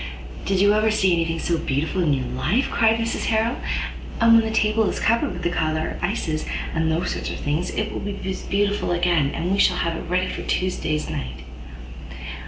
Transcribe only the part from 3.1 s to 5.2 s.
Harrel; "and when the table is